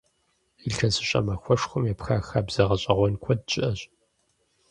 [0.67, 3.79] ИлъэсыщӀэ махуэшхуэм епха хабзэ гъэщӀэгъуэн куэд щыӀэщ.